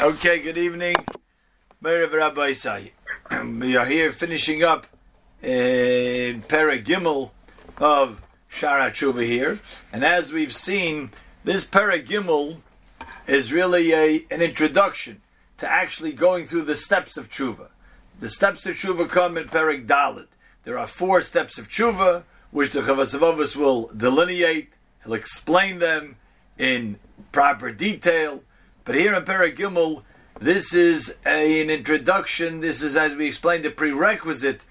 Okay, 0.00 0.38
good 0.38 0.56
evening. 0.56 0.96
Rabbi. 1.82 2.54
We 3.44 3.76
are 3.76 3.84
here 3.84 4.10
finishing 4.12 4.62
up 4.62 4.86
uh, 5.44 5.46
in 5.46 6.40
Perek 6.40 6.86
Gimel 6.86 7.32
of 7.76 8.22
Shara 8.50 8.90
Tshuva 8.92 9.26
here. 9.26 9.58
And 9.92 10.02
as 10.02 10.32
we've 10.32 10.54
seen, 10.54 11.10
this 11.44 11.66
Perek 11.66 12.06
Gimel 12.06 12.60
is 13.26 13.52
really 13.52 13.92
a, 13.92 14.24
an 14.30 14.40
introduction 14.40 15.20
to 15.58 15.70
actually 15.70 16.12
going 16.12 16.46
through 16.46 16.62
the 16.62 16.76
steps 16.76 17.18
of 17.18 17.28
Tshuva. 17.28 17.68
The 18.20 18.30
steps 18.30 18.64
of 18.64 18.76
Tshuva 18.76 19.06
come 19.06 19.36
in 19.36 19.48
Perek 19.48 19.86
Daled. 19.86 20.28
There 20.64 20.78
are 20.78 20.86
four 20.86 21.20
steps 21.20 21.58
of 21.58 21.68
Tshuva, 21.68 22.22
which 22.52 22.72
the 22.72 22.80
Chovos 22.80 23.14
Halevavos 23.14 23.54
will 23.54 23.88
delineate. 23.94 24.72
He'll 25.04 25.12
explain 25.12 25.78
them 25.78 26.16
in 26.56 26.98
proper 27.32 27.70
detail. 27.70 28.44
But 28.84 28.94
here 28.94 29.14
in 29.14 29.24
Perek 29.24 29.56
Gimel, 29.56 30.02
this 30.38 30.74
is 30.74 31.14
a, 31.26 31.60
an 31.60 31.70
introduction. 31.70 32.60
This 32.60 32.82
is, 32.82 32.96
as 32.96 33.14
we 33.14 33.26
explained, 33.26 33.66
a 33.66 33.70
prerequisite 33.70 34.64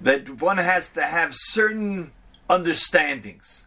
that 0.00 0.40
one 0.40 0.58
has 0.58 0.88
to 0.90 1.02
have 1.02 1.30
certain 1.32 2.12
understandings, 2.50 3.66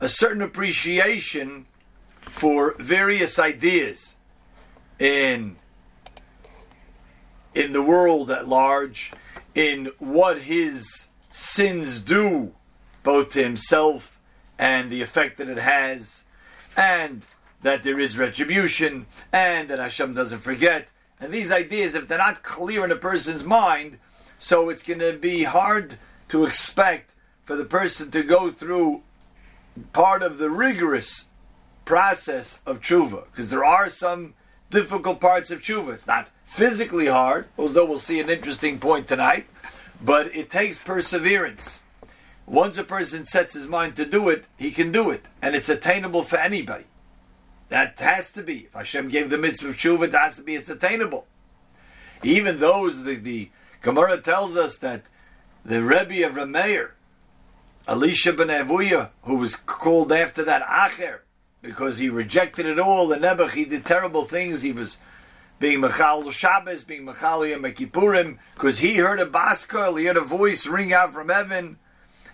a 0.00 0.08
certain 0.08 0.42
appreciation 0.42 1.66
for 2.20 2.74
various 2.78 3.38
ideas 3.38 4.16
in 4.98 5.56
in 7.52 7.72
the 7.72 7.82
world 7.82 8.30
at 8.30 8.46
large, 8.46 9.12
in 9.56 9.90
what 9.98 10.42
his 10.42 11.08
sins 11.30 12.00
do, 12.00 12.54
both 13.02 13.30
to 13.30 13.42
himself 13.42 14.20
and 14.56 14.88
the 14.88 15.02
effect 15.02 15.36
that 15.38 15.48
it 15.48 15.58
has, 15.58 16.22
and 16.76 17.24
that 17.62 17.82
there 17.82 18.00
is 18.00 18.16
retribution, 18.16 19.06
and 19.32 19.68
that 19.68 19.78
Hashem 19.78 20.14
doesn't 20.14 20.40
forget. 20.40 20.88
And 21.20 21.32
these 21.32 21.52
ideas, 21.52 21.94
if 21.94 22.08
they're 22.08 22.18
not 22.18 22.42
clear 22.42 22.84
in 22.84 22.90
a 22.90 22.96
person's 22.96 23.44
mind, 23.44 23.98
so 24.38 24.70
it's 24.70 24.82
going 24.82 25.00
to 25.00 25.12
be 25.12 25.44
hard 25.44 25.98
to 26.28 26.44
expect 26.44 27.14
for 27.44 27.56
the 27.56 27.64
person 27.64 28.10
to 28.12 28.22
go 28.22 28.50
through 28.50 29.02
part 29.92 30.22
of 30.22 30.38
the 30.38 30.50
rigorous 30.50 31.26
process 31.84 32.58
of 32.64 32.80
tshuva, 32.80 33.24
because 33.30 33.50
there 33.50 33.64
are 33.64 33.88
some 33.88 34.34
difficult 34.70 35.20
parts 35.20 35.50
of 35.50 35.60
tshuva. 35.60 35.94
It's 35.94 36.06
not 36.06 36.30
physically 36.44 37.06
hard, 37.06 37.46
although 37.58 37.84
we'll 37.84 37.98
see 37.98 38.20
an 38.20 38.30
interesting 38.30 38.78
point 38.78 39.06
tonight, 39.06 39.46
but 40.00 40.34
it 40.34 40.48
takes 40.48 40.78
perseverance. 40.78 41.80
Once 42.46 42.78
a 42.78 42.84
person 42.84 43.24
sets 43.24 43.54
his 43.54 43.66
mind 43.66 43.96
to 43.96 44.06
do 44.06 44.28
it, 44.28 44.46
he 44.58 44.70
can 44.70 44.90
do 44.90 45.10
it, 45.10 45.26
and 45.42 45.54
it's 45.54 45.68
attainable 45.68 46.22
for 46.22 46.36
anybody. 46.36 46.84
That 47.70 47.98
has 48.00 48.32
to 48.32 48.42
be. 48.42 48.66
If 48.66 48.72
Hashem 48.74 49.08
gave 49.08 49.30
the 49.30 49.38
mitzvah 49.38 49.68
of 49.68 49.76
tshuva, 49.76 50.08
it 50.08 50.12
has 50.12 50.36
to 50.36 50.42
be. 50.42 50.56
It's 50.56 50.68
attainable. 50.68 51.26
Even 52.22 52.58
those, 52.58 53.04
the, 53.04 53.14
the 53.14 53.48
Gemara 53.80 54.20
tells 54.20 54.56
us 54.56 54.76
that 54.78 55.04
the 55.64 55.82
Rebbe 55.82 56.26
of 56.26 56.34
Rameir, 56.34 56.90
Elisha 57.86 58.32
ben 58.32 58.48
Avuya, 58.48 59.10
who 59.22 59.36
was 59.36 59.54
called 59.54 60.10
after 60.12 60.42
that 60.42 60.62
Acher, 60.66 61.20
because 61.62 61.98
he 61.98 62.10
rejected 62.10 62.66
it 62.66 62.80
all, 62.80 63.06
the 63.06 63.16
Nebuch, 63.16 63.52
he 63.52 63.64
did 63.64 63.86
terrible 63.86 64.24
things. 64.24 64.62
He 64.62 64.72
was 64.72 64.98
being 65.60 65.80
Mechal 65.80 66.30
Shabbos, 66.32 66.82
being 66.82 67.06
Mechal 67.06 67.48
Yom 67.48 67.62
Kippurim, 67.62 68.38
because 68.54 68.78
he 68.78 68.96
heard 68.96 69.20
a 69.20 69.26
baskol, 69.26 69.98
he 69.98 70.06
heard 70.06 70.16
a 70.16 70.22
voice 70.22 70.66
ring 70.66 70.92
out 70.92 71.14
from 71.14 71.28
heaven 71.28 71.78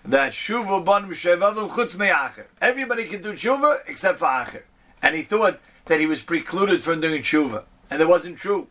that 0.03 0.31
Shuva 0.31 0.83
ban. 0.83 2.45
Everybody 2.59 3.03
can 3.05 3.21
do 3.21 3.33
Shuva 3.33 3.77
except 3.87 4.17
for 4.17 4.25
Acher. 4.25 4.63
And 5.01 5.15
he 5.15 5.23
thought 5.23 5.59
that 5.85 5.99
he 5.99 6.05
was 6.05 6.21
precluded 6.21 6.81
from 6.81 7.01
doing 7.01 7.21
Shuva. 7.21 7.63
And 7.89 8.01
it 8.01 8.07
wasn't 8.07 8.37
true. 8.37 8.67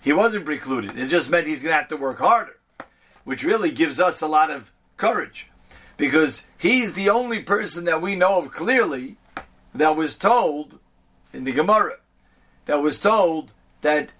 He 0.00 0.12
wasn't 0.12 0.44
precluded. 0.44 0.98
It 0.98 1.08
just 1.08 1.30
meant 1.30 1.46
he's 1.46 1.62
going 1.62 1.72
to 1.72 1.78
have 1.78 1.88
to 1.88 1.96
work 1.96 2.18
harder, 2.18 2.58
which 3.24 3.44
really 3.44 3.70
gives 3.70 4.00
us 4.00 4.20
a 4.20 4.26
lot 4.26 4.50
of 4.50 4.70
courage. 4.96 5.48
Because 5.96 6.42
he's 6.56 6.92
the 6.92 7.10
only 7.10 7.40
person 7.40 7.84
that 7.84 8.00
we 8.00 8.14
know 8.14 8.38
of 8.38 8.52
clearly 8.52 9.16
that 9.74 9.96
was 9.96 10.14
told 10.14 10.78
in 11.32 11.44
the 11.44 11.52
Gemara, 11.52 11.96
that 12.66 12.80
was 12.80 12.98
told 12.98 13.52
that, 13.80 14.12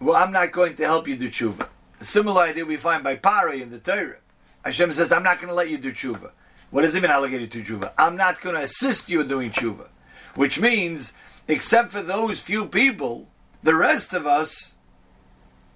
well, 0.00 0.16
I'm 0.16 0.32
not 0.32 0.52
going 0.52 0.74
to 0.76 0.84
help 0.84 1.06
you 1.06 1.16
do 1.16 1.30
tshuva. 1.30 1.68
A 2.00 2.04
similar 2.04 2.42
idea 2.42 2.64
we 2.64 2.76
find 2.76 3.04
by 3.04 3.16
Paroh 3.16 3.60
in 3.60 3.70
the 3.70 3.78
Torah. 3.78 4.18
Hashem 4.64 4.92
says, 4.92 5.12
I'm 5.12 5.22
not 5.22 5.38
going 5.38 5.48
to 5.48 5.54
let 5.54 5.70
you 5.70 5.78
do 5.78 5.92
tshuva. 5.92 6.30
What 6.70 6.82
does 6.82 6.94
it 6.94 7.02
mean, 7.02 7.10
allocated 7.10 7.50
to 7.52 7.62
tshuva? 7.62 7.92
I'm 7.96 8.16
not 8.16 8.40
going 8.40 8.54
to 8.54 8.62
assist 8.62 9.08
you 9.08 9.20
in 9.20 9.28
doing 9.28 9.50
tshuva. 9.50 9.88
Which 10.34 10.60
means, 10.60 11.12
except 11.46 11.90
for 11.90 12.02
those 12.02 12.40
few 12.40 12.66
people, 12.66 13.28
the 13.62 13.74
rest 13.74 14.14
of 14.14 14.26
us 14.26 14.74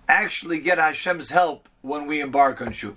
actually 0.08 0.60
get 0.60 0.78
Hashem's 0.78 1.30
help 1.30 1.68
when 1.80 2.06
we 2.06 2.20
embark 2.20 2.60
on 2.60 2.68
tshuva. 2.68 2.96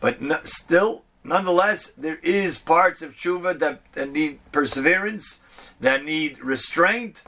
But 0.00 0.22
no, 0.22 0.38
still, 0.44 1.02
nonetheless, 1.24 1.92
there 1.96 2.18
is 2.22 2.58
parts 2.58 3.02
of 3.02 3.14
tshuva 3.14 3.58
that, 3.58 3.80
that 3.92 4.12
need 4.12 4.38
perseverance, 4.52 5.40
that 5.80 6.04
need 6.04 6.42
restraint, 6.42 7.22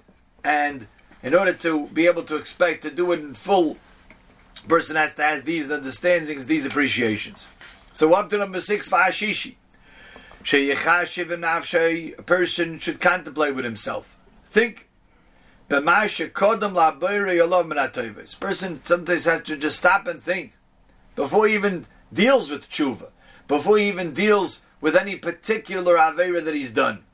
and 0.45 0.87
in 1.23 1.35
order 1.35 1.53
to 1.53 1.87
be 1.89 2.07
able 2.07 2.23
to 2.25 2.37
expect 2.37 2.83
to 2.83 2.91
do 2.91 3.13
it 3.13 3.21
in 3.21 3.35
full, 3.35 3.77
person 4.69 4.97
has 4.97 5.15
to 5.15 5.23
have 5.23 5.45
these 5.45 5.71
understandings, 5.71 6.47
these 6.47 6.67
appreciations. 6.67 7.47
So 7.93 8.15
up 8.15 8.31
to 8.31 8.39
number 8.39 8.61
six, 8.61 8.89
Va'ashishi. 8.89 9.57
A 10.43 12.23
person 12.23 12.79
should 12.79 13.01
contemplate 13.01 13.55
with 13.55 13.65
himself. 13.65 14.17
Think. 14.47 14.89
This 15.69 15.85
person 18.35 18.81
sometimes 18.85 19.25
has 19.25 19.43
to 19.43 19.57
just 19.57 19.79
stop 19.79 20.07
and 20.07 20.23
think 20.23 20.53
before 21.15 21.47
he 21.47 21.55
even 21.55 21.87
deals 22.13 22.51
with 22.51 22.69
tshuva, 22.69 23.09
before 23.47 23.79
he 23.79 23.89
even 23.89 24.13
deals 24.13 24.61
with 24.81 24.97
any 24.97 25.15
particular 25.17 25.97
avera 25.97 26.45
that 26.45 26.55
he's 26.55 26.71
done. 26.71 27.05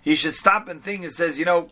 He 0.00 0.14
should 0.14 0.34
stop 0.34 0.68
and 0.68 0.82
think 0.82 1.02
and 1.04 1.12
says, 1.12 1.38
you 1.38 1.44
know, 1.44 1.70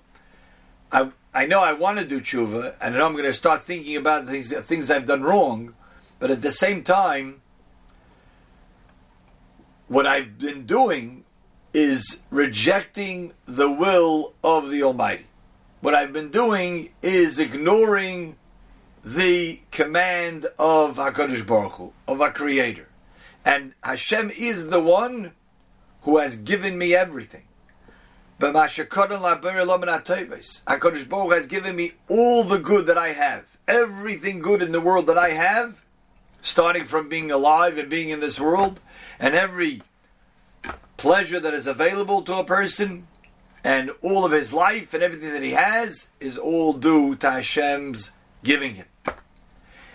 I 0.93 1.11
I 1.33 1.47
know 1.47 1.61
I 1.61 1.73
want 1.73 1.99
to 1.99 2.05
do 2.05 2.21
tshuva, 2.21 2.75
and 2.81 2.95
I 2.95 2.99
know 2.99 3.07
I'm 3.07 3.13
going 3.13 3.25
to 3.25 3.35
start 3.35 3.63
thinking 3.63 3.97
about 3.97 4.27
things 4.27 4.53
things 4.53 4.91
I've 4.91 5.07
done 5.07 5.23
wrong, 5.23 5.75
but 6.19 6.31
at 6.31 6.43
the 6.43 6.51
same 6.51 6.83
time, 6.83 7.41
what 9.95 10.07
I've 10.07 10.39
been 10.39 10.67
doing 10.67 11.23
is 11.73 12.19
rejecting 12.31 13.33
the 13.47 13.71
will 13.71 14.35
of 14.43 14.69
the 14.69 14.83
Almighty. 14.83 15.27
What 15.83 15.95
I've 15.95 16.13
been 16.13 16.33
doing 16.33 16.91
is 17.01 17.39
ignoring 17.39 18.35
the 19.05 19.61
command 19.71 20.47
of 20.59 20.97
Hakadosh 20.97 21.47
Baruch 21.47 21.75
Hu, 21.75 21.93
of 22.09 22.21
our 22.21 22.33
Creator, 22.33 22.89
and 23.45 23.73
Hashem 23.85 24.33
is 24.37 24.67
the 24.67 24.81
one 24.81 25.31
who 26.03 26.19
has 26.19 26.39
given 26.39 26.77
me 26.77 26.93
everything. 26.93 27.45
But 28.41 28.53
Hakadosh 28.53 29.79
Baruch 31.09 31.33
has 31.35 31.47
given 31.47 31.77
me 31.77 31.93
all 32.09 32.43
the 32.43 32.59
good 32.59 32.87
that 32.87 32.99
I 32.99 33.13
have, 33.13 33.45
everything 33.69 34.41
good 34.41 34.61
in 34.61 34.73
the 34.73 34.81
world 34.81 35.07
that 35.07 35.19
I 35.19 35.31
have, 35.31 35.85
starting 36.43 36.85
from 36.85 37.09
being 37.09 37.31
alive 37.31 37.79
and 37.79 37.89
being 37.89 38.11
in 38.11 38.19
this 38.19 38.41
world, 38.41 38.81
and 39.19 39.35
every 39.35 39.83
pleasure 40.97 41.41
that 41.41 41.55
is 41.55 41.67
available 41.67 42.23
to 42.23 42.35
a 42.37 42.45
person 42.45 43.07
and 43.63 43.91
all 44.03 44.25
of 44.25 44.33
his 44.33 44.53
life 44.53 44.95
and 44.95 45.03
everything 45.03 45.33
that 45.33 45.43
he 45.43 45.53
has 45.53 46.09
is 46.21 46.37
all 46.37 46.73
due 46.73 47.17
to 47.17 47.31
Hashem's 47.31 48.11
giving 48.43 48.75
him. 48.75 48.87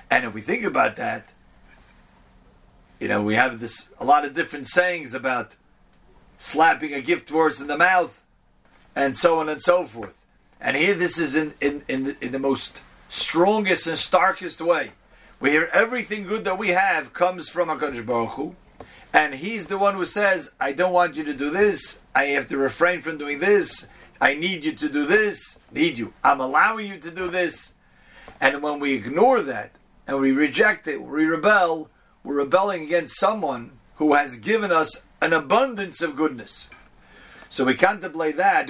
And 0.09 0.25
if 0.25 0.33
we 0.33 0.41
think 0.41 0.63
about 0.63 0.95
that, 0.95 1.33
you 2.99 3.07
know, 3.07 3.21
we 3.21 3.35
have 3.35 3.59
this 3.59 3.89
a 3.99 4.05
lot 4.05 4.25
of 4.25 4.33
different 4.33 4.67
sayings 4.67 5.13
about 5.13 5.55
slapping 6.37 6.93
a 6.93 7.01
gift 7.01 7.29
horse 7.29 7.61
in 7.61 7.67
the 7.67 7.77
mouth 7.77 8.23
and 8.95 9.15
so 9.15 9.39
on 9.39 9.49
and 9.49 9.61
so 9.61 9.85
forth. 9.85 10.13
And 10.59 10.75
here 10.75 10.95
this 10.95 11.19
is 11.19 11.35
in, 11.35 11.53
in, 11.61 11.83
in, 11.87 12.03
the, 12.05 12.17
in 12.25 12.31
the 12.31 12.39
most 12.39 12.81
strongest 13.07 13.87
and 13.87 13.97
starkest 13.97 14.59
way. 14.59 14.91
We 15.39 15.51
hear 15.51 15.69
everything 15.71 16.25
good 16.25 16.43
that 16.45 16.57
we 16.57 16.69
have 16.69 17.13
comes 17.13 17.47
from 17.47 17.69
HaKadosh 17.69 18.05
Baruch 18.05 18.31
Hu, 18.31 18.55
and 19.13 19.33
he's 19.33 19.67
the 19.67 19.77
one 19.77 19.95
who 19.95 20.05
says, 20.05 20.51
I 20.59 20.71
don't 20.71 20.93
want 20.93 21.15
you 21.15 21.23
to 21.23 21.33
do 21.33 21.49
this, 21.49 21.99
I 22.13 22.25
have 22.25 22.47
to 22.47 22.57
refrain 22.57 23.01
from 23.01 23.17
doing 23.17 23.39
this, 23.39 23.87
I 24.21 24.33
need 24.33 24.63
you 24.63 24.73
to 24.73 24.89
do 24.89 25.05
this, 25.05 25.57
need 25.71 25.97
you, 25.97 26.13
I'm 26.23 26.39
allowing 26.39 26.87
you 26.87 26.97
to 26.99 27.11
do 27.11 27.27
this. 27.27 27.73
And 28.41 28.61
when 28.61 28.79
we 28.79 28.93
ignore 28.93 29.41
that, 29.41 29.71
and 30.07 30.19
we 30.19 30.31
reject 30.31 30.87
it, 30.87 31.01
we 31.01 31.25
rebel, 31.25 31.89
we're 32.23 32.35
rebelling 32.35 32.83
against 32.83 33.19
someone 33.19 33.71
who 33.95 34.13
has 34.13 34.37
given 34.37 34.71
us 34.71 35.01
an 35.21 35.33
abundance 35.33 36.01
of 36.01 36.15
goodness. 36.15 36.67
So 37.49 37.65
we 37.65 37.75
contemplate 37.75 38.37
that, 38.37 38.69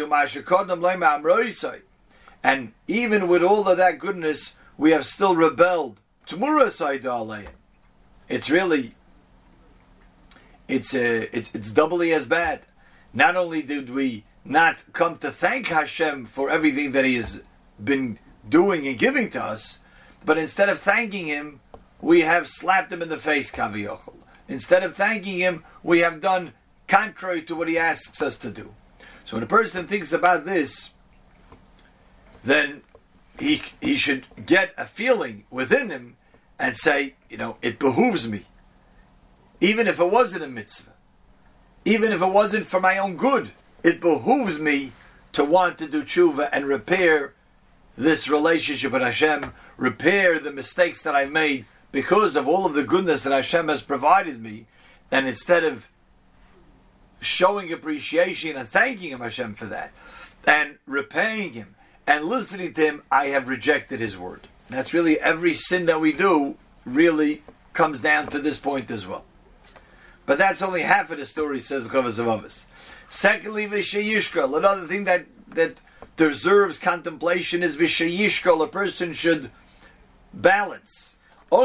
and 2.43 2.71
even 2.87 3.27
with 3.27 3.43
all 3.43 3.67
of 3.67 3.77
that 3.77 3.99
goodness, 3.99 4.53
we 4.77 4.91
have 4.91 5.05
still 5.05 5.35
rebelled. 5.35 5.99
It's 8.29 8.49
really 8.49 8.95
it's 10.69 10.93
uh, 10.93 11.25
it's 11.33 11.51
it's 11.53 11.71
doubly 11.71 12.13
as 12.13 12.25
bad. 12.25 12.61
Not 13.13 13.35
only 13.35 13.61
did 13.61 13.89
we 13.89 14.23
not 14.45 14.83
come 14.93 15.17
to 15.17 15.31
thank 15.31 15.67
Hashem 15.67 16.25
for 16.25 16.49
everything 16.49 16.91
that 16.91 17.05
He 17.05 17.15
has 17.15 17.41
been 17.83 18.19
doing 18.47 18.87
and 18.87 18.97
giving 18.97 19.29
to 19.31 19.43
us, 19.43 19.79
but 20.25 20.37
instead 20.37 20.69
of 20.69 20.79
thanking 20.79 21.27
him, 21.27 21.59
we 22.01 22.21
have 22.21 22.47
slapped 22.47 22.91
him 22.91 23.01
in 23.01 23.09
the 23.09 23.17
face, 23.17 23.51
Kaviyachol. 23.51 24.15
Instead 24.47 24.83
of 24.83 24.95
thanking 24.95 25.37
him, 25.37 25.63
we 25.83 25.99
have 25.99 26.21
done 26.21 26.53
contrary 26.87 27.41
to 27.43 27.55
what 27.55 27.67
he 27.67 27.77
asks 27.77 28.21
us 28.21 28.35
to 28.37 28.49
do. 28.49 28.73
So 29.25 29.35
when 29.35 29.43
a 29.43 29.47
person 29.47 29.85
thinks 29.87 30.11
about 30.11 30.45
this, 30.45 30.89
then 32.43 32.81
he 33.39 33.61
he 33.81 33.95
should 33.95 34.25
get 34.45 34.73
a 34.77 34.85
feeling 34.85 35.45
within 35.49 35.89
him 35.89 36.17
and 36.57 36.75
say, 36.75 37.15
you 37.29 37.37
know, 37.37 37.57
it 37.61 37.79
behooves 37.79 38.27
me, 38.27 38.45
even 39.61 39.87
if 39.87 39.99
it 39.99 40.09
wasn't 40.09 40.43
a 40.43 40.47
mitzvah, 40.47 40.93
even 41.85 42.11
if 42.11 42.21
it 42.21 42.31
wasn't 42.31 42.65
for 42.65 42.79
my 42.79 42.97
own 42.97 43.17
good, 43.17 43.51
it 43.83 44.01
behooves 44.01 44.59
me 44.59 44.91
to 45.31 45.43
want 45.43 45.77
to 45.77 45.87
do 45.87 46.03
tshuva 46.03 46.49
and 46.51 46.65
repair 46.65 47.33
this 47.97 48.29
relationship 48.29 48.91
with 48.91 49.01
Hashem, 49.01 49.53
repair 49.77 50.39
the 50.39 50.51
mistakes 50.51 51.01
that 51.03 51.15
I've 51.15 51.31
made 51.31 51.65
because 51.91 52.35
of 52.35 52.47
all 52.47 52.65
of 52.65 52.73
the 52.73 52.83
goodness 52.83 53.23
that 53.23 53.33
Hashem 53.33 53.67
has 53.67 53.81
provided 53.81 54.41
me, 54.41 54.67
and 55.11 55.27
instead 55.27 55.63
of 55.63 55.89
showing 57.19 57.73
appreciation 57.73 58.55
and 58.55 58.69
thanking 58.69 59.11
him 59.11 59.19
Hashem 59.19 59.55
for 59.55 59.65
that, 59.65 59.91
and 60.47 60.77
repaying 60.85 61.53
him 61.53 61.75
and 62.07 62.25
listening 62.25 62.73
to 62.73 62.81
him, 62.81 63.03
I 63.11 63.27
have 63.27 63.49
rejected 63.49 63.99
his 63.99 64.17
word. 64.17 64.47
That's 64.69 64.93
really 64.93 65.19
every 65.19 65.53
sin 65.53 65.85
that 65.87 65.99
we 65.99 66.13
do 66.13 66.55
really 66.85 67.43
comes 67.73 67.99
down 67.99 68.27
to 68.27 68.39
this 68.39 68.57
point 68.57 68.89
as 68.91 69.05
well. 69.05 69.25
But 70.29 70.37
that's 70.37 70.61
only 70.61 70.83
half 70.83 71.09
of 71.09 71.17
the 71.17 71.25
story, 71.25 71.59
says 71.59 71.87
Chovos 71.87 72.19
Halevavos. 72.19 72.65
Secondly, 73.09 73.65
Vishayishkal. 73.65 74.55
Another 74.55 74.85
thing 74.85 75.05
that, 75.05 75.25
that 75.55 75.81
deserves 76.17 76.77
contemplation 76.77 77.63
is 77.63 77.77
Vishayishkal. 77.77 78.63
A 78.63 78.67
person 78.67 79.11
should 79.11 79.49
balance. 80.31 81.15
He 81.51 81.57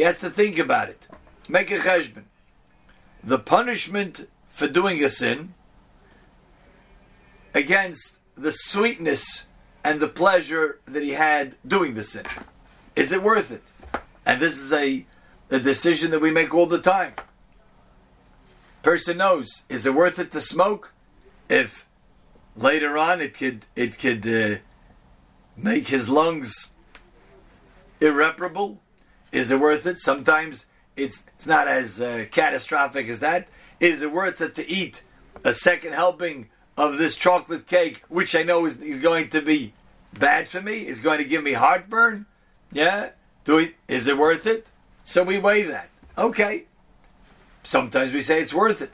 has 0.00 0.18
to 0.18 0.30
think 0.30 0.58
about 0.58 0.88
it. 0.88 1.06
Make 1.48 1.70
a 1.70 1.78
cheshbon. 1.78 2.24
The 3.22 3.38
punishment 3.38 4.28
for 4.48 4.66
doing 4.66 5.04
a 5.04 5.08
sin 5.08 5.54
against 7.54 8.16
the 8.34 8.50
sweetness 8.50 9.46
and 9.84 10.00
the 10.00 10.08
pleasure 10.08 10.80
that 10.86 11.04
he 11.04 11.10
had 11.10 11.54
doing 11.64 11.94
the 11.94 12.02
sin. 12.02 12.26
Is 12.96 13.12
it 13.12 13.22
worth 13.22 13.52
it? 13.52 13.62
And 14.26 14.42
this 14.42 14.56
is 14.56 14.72
a, 14.72 15.06
a 15.52 15.60
decision 15.60 16.10
that 16.10 16.20
we 16.20 16.30
make 16.30 16.54
all 16.54 16.66
the 16.66 16.80
time. 16.80 17.12
Person 18.82 19.18
knows, 19.18 19.62
is 19.68 19.84
it 19.84 19.94
worth 19.94 20.18
it 20.18 20.30
to 20.32 20.40
smoke? 20.40 20.92
If 21.48 21.86
later 22.56 22.96
on 22.96 23.20
it 23.20 23.34
could 23.34 23.66
it 23.76 23.98
could 23.98 24.26
uh, 24.26 24.58
make 25.56 25.88
his 25.88 26.08
lungs 26.08 26.68
irreparable, 28.00 28.80
is 29.30 29.50
it 29.50 29.60
worth 29.60 29.86
it? 29.86 29.98
Sometimes 29.98 30.66
it's 30.96 31.22
it's 31.36 31.46
not 31.46 31.68
as 31.68 32.00
uh, 32.00 32.24
catastrophic 32.30 33.08
as 33.08 33.20
that. 33.20 33.46
Is 33.78 34.00
it 34.00 34.10
worth 34.10 34.40
it 34.40 34.54
to 34.54 34.68
eat 34.68 35.02
a 35.44 35.52
second 35.52 35.92
helping 35.92 36.48
of 36.78 36.96
this 36.96 37.14
chocolate 37.14 37.66
cake, 37.66 38.02
which 38.08 38.34
I 38.34 38.42
know 38.42 38.64
is, 38.64 38.78
is 38.78 39.00
going 39.00 39.28
to 39.30 39.42
be 39.42 39.74
bad 40.18 40.48
for 40.48 40.62
me, 40.62 40.86
is 40.86 41.00
going 41.00 41.18
to 41.18 41.24
give 41.24 41.44
me 41.44 41.52
heartburn? 41.52 42.24
Yeah? 42.72 43.10
Do 43.44 43.56
we, 43.56 43.74
is 43.86 44.06
it 44.06 44.16
worth 44.16 44.46
it? 44.46 44.70
So 45.04 45.22
we 45.22 45.38
weigh 45.38 45.62
that. 45.62 45.88
Okay. 46.16 46.64
Sometimes 47.62 48.12
we 48.12 48.20
say 48.20 48.40
it's 48.40 48.54
worth 48.54 48.82
it. 48.82 48.92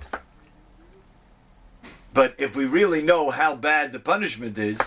But 2.13 2.35
if 2.39 2.57
we 2.57 2.65
really 2.65 3.03
know 3.03 3.31
how 3.31 3.55
bad 3.55 3.93
the 3.93 4.01
punishment 4.01 4.59
is, 4.59 4.79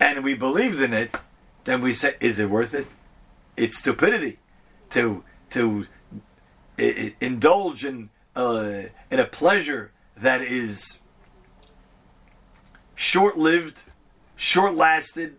and 0.00 0.24
we 0.24 0.34
believed 0.34 0.80
in 0.80 0.92
it, 0.92 1.14
then 1.64 1.80
we 1.80 1.92
say, 1.92 2.14
is 2.20 2.38
it 2.38 2.48
worth 2.50 2.74
it? 2.74 2.86
It's 3.56 3.78
stupidity 3.78 4.38
to 4.90 5.22
to 5.50 5.86
indulge 7.20 7.84
in 7.84 8.10
uh, 8.34 8.82
in 9.10 9.20
a 9.20 9.26
pleasure 9.26 9.92
that 10.16 10.40
is 10.40 10.98
short 12.94 13.36
lived, 13.36 13.82
short 14.36 14.74
lasted, 14.74 15.36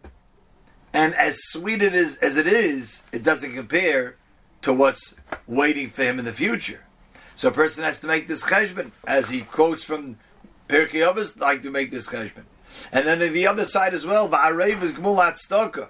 and 0.94 1.16
as 1.16 1.38
sweet 1.46 1.82
it 1.82 1.96
is 1.96 2.18
as 2.18 2.38
it 2.38 2.48
is, 2.48 3.02
it 3.12 3.24
doesn't 3.24 3.54
compare 3.54 4.18
to 4.64 4.74
what's 4.74 5.14
waiting 5.48 5.90
for 5.90 6.04
him 6.04 6.20
in 6.20 6.26
the 6.26 6.34
future. 6.34 6.86
So 7.36 7.50
a 7.50 7.52
person 7.52 7.84
has 7.84 8.00
to 8.00 8.08
make 8.08 8.28
this 8.28 8.44
cheshbon, 8.44 8.92
as 9.08 9.30
he 9.30 9.42
quotes 9.42 9.84
from 9.84 10.18
Pirkei 10.68 11.02
Avos, 11.02 11.40
like 11.40 11.64
to 11.64 11.72
make 11.72 11.92
this 11.92 12.08
cheshbon. 12.08 12.44
And 12.92 13.06
then 13.06 13.34
the 13.34 13.48
other 13.48 13.66
side 13.66 13.94
as 13.94 14.06
well, 14.06 14.30
va'arev 14.30 14.82
is 14.82 14.92
gmulat 14.92 15.38
staka. 15.38 15.90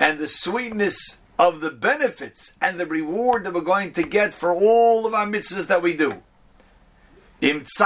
And 0.00 0.18
the 0.18 0.28
sweetness 0.28 1.18
of 1.38 1.60
the 1.60 1.70
benefits 1.70 2.52
and 2.60 2.78
the 2.78 2.86
reward 2.86 3.44
that 3.44 3.54
we're 3.54 3.60
going 3.60 3.92
to 3.92 4.02
get 4.02 4.34
for 4.34 4.52
all 4.52 5.06
of 5.06 5.14
our 5.14 5.26
mitzvahs 5.26 5.68
that 5.68 5.82
we 5.82 5.94
do. 5.94 6.22
It's 7.40 7.78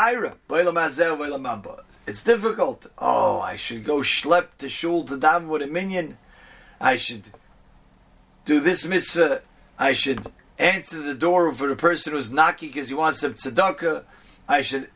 difficult. 2.22 2.86
Oh, 2.98 3.40
I 3.40 3.56
should 3.56 3.84
go 3.84 3.98
schlep 3.98 4.54
to 4.58 4.68
shul 4.68 5.04
to 5.04 5.16
daven 5.16 5.48
with 5.48 5.62
a 5.62 5.66
minyan. 5.66 6.16
I 6.80 6.96
should 6.96 7.28
do 8.44 8.60
this 8.60 8.86
mitzvah. 8.86 9.42
I 9.78 9.92
should 9.92 10.26
answer 10.58 11.00
the 11.00 11.14
door 11.14 11.52
for 11.52 11.68
the 11.68 11.76
person 11.76 12.12
who's 12.12 12.30
knocking 12.30 12.68
because 12.68 12.88
he 12.88 12.94
wants 12.94 13.20
some 13.20 13.34
tzedakah. 13.34 14.04
I 14.48 14.62
should 14.62 14.88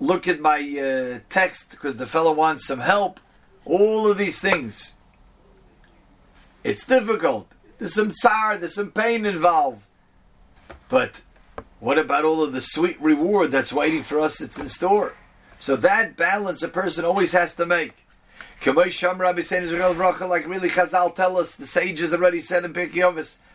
look 0.00 0.28
at 0.28 0.40
my 0.40 0.58
uh, 0.58 1.20
text 1.28 1.70
because 1.70 1.96
the 1.96 2.06
fellow 2.06 2.32
wants 2.32 2.66
some 2.66 2.80
help. 2.80 3.20
All 3.64 4.10
of 4.10 4.18
these 4.18 4.40
things. 4.40 4.94
It's 6.62 6.84
difficult. 6.84 7.52
There's 7.78 7.94
some 7.94 8.10
tsar, 8.10 8.56
there's 8.56 8.74
some 8.74 8.90
pain 8.90 9.26
involved. 9.26 9.82
But 10.88 11.22
what 11.80 11.98
about 11.98 12.24
all 12.24 12.42
of 12.42 12.52
the 12.52 12.60
sweet 12.60 13.00
reward 13.00 13.50
that's 13.50 13.72
waiting 13.72 14.02
for 14.02 14.20
us 14.20 14.38
that's 14.38 14.58
in 14.58 14.68
store? 14.68 15.14
So 15.58 15.76
that 15.76 16.16
balance 16.16 16.62
a 16.62 16.68
person 16.68 17.04
always 17.04 17.32
has 17.32 17.54
to 17.54 17.66
make. 17.66 17.94
Like 18.64 18.74
really 18.74 20.68
Chazal 20.68 21.14
tell 21.14 21.38
us, 21.38 21.54
the 21.54 21.66
sages 21.66 22.14
already 22.14 22.40
said 22.40 22.64
in 22.64 22.72
Pirkei 22.72 23.02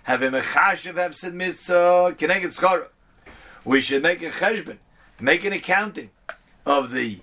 have 0.04 0.22
a 0.24 0.30
mechashiv 0.30 0.94
hefsid 0.94 1.34
mitzvah 1.34 2.16
keneged 2.18 2.58
schara. 2.58 2.88
We 3.64 3.82
should 3.82 4.04
make 4.04 4.22
a 4.22 4.30
cheshbon, 4.30 4.78
make 5.20 5.44
an 5.44 5.54
accounting 5.54 6.10
of 6.66 6.92
the 6.92 7.20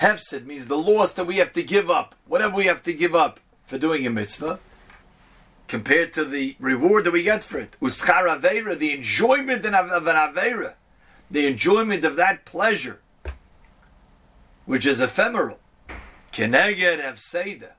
hefsid, 0.00 0.44
means 0.46 0.66
the 0.66 0.76
loss 0.76 1.12
that 1.12 1.24
we 1.24 1.36
have 1.36 1.52
to 1.52 1.62
give 1.62 1.90
up, 1.90 2.14
whatever 2.26 2.56
we 2.56 2.66
have 2.66 2.82
to 2.84 2.92
give 2.92 3.14
up 3.14 3.40
for 3.66 3.78
doing 3.78 4.06
a 4.06 4.10
mitzvah, 4.10 4.58
compared 5.68 6.12
to 6.14 6.24
the 6.24 6.56
reward 6.58 7.04
that 7.04 7.12
we 7.12 7.22
get 7.22 7.44
for 7.44 7.58
it. 7.58 7.76
Uschar 7.80 8.26
aveira, 8.26 8.78
the 8.78 8.92
enjoyment 8.92 9.64
of 9.64 10.06
an 10.06 10.16
aveira, 10.16 10.74
the 11.30 11.46
enjoyment 11.46 12.04
of 12.04 12.16
that 12.16 12.44
pleasure 12.44 13.00
which 14.68 14.84
is 14.84 15.00
ephemeral. 15.00 15.58
Keneged 16.30 17.02
Hefseda, 17.02 17.70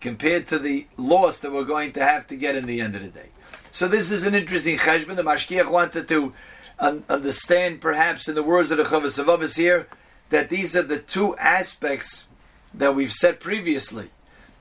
compared 0.00 0.48
to 0.48 0.58
the 0.58 0.86
loss 0.96 1.36
that 1.38 1.52
we're 1.52 1.64
going 1.64 1.92
to 1.92 2.02
have 2.02 2.26
to 2.28 2.34
get 2.34 2.56
in 2.56 2.64
the 2.64 2.80
end 2.80 2.96
of 2.96 3.02
the 3.02 3.08
day. 3.08 3.28
So 3.72 3.88
this 3.88 4.10
is 4.10 4.24
an 4.24 4.34
interesting 4.34 4.78
cheshbon. 4.78 5.16
The 5.16 5.22
Mashgiach 5.22 5.70
wanted 5.70 6.08
to 6.08 6.32
un- 6.78 7.04
understand, 7.08 7.80
perhaps 7.80 8.28
in 8.28 8.34
the 8.34 8.42
words 8.42 8.70
of 8.70 8.78
the 8.78 8.84
Chovos 8.84 9.22
Halevavos 9.22 9.56
here, 9.56 9.86
that 10.30 10.50
these 10.50 10.76
are 10.76 10.82
the 10.82 10.98
two 10.98 11.36
aspects 11.36 12.26
that 12.74 12.94
we've 12.94 13.12
said 13.12 13.40
previously. 13.40 14.10